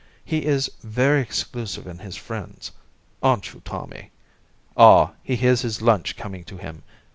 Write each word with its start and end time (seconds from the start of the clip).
He 0.25 0.45
is 0.47 0.71
very 0.81 1.21
exclusive 1.21 1.85
in 1.85 1.99
his 1.99 2.15
friends 2.15 2.71
aren't 3.21 3.53
you, 3.53 3.61
Tommy? 3.63 4.09
Ah, 4.75 5.11
he 5.21 5.35
hears 5.35 5.61
his 5.61 5.79
lunch 5.79 6.17
coming 6.17 6.43
to 6.45 6.57
him! 6.57 6.81